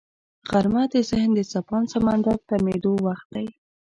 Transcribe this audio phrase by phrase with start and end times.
[0.51, 3.47] غرمه د ذهن د څپاند سمندر تمېدو وخت دی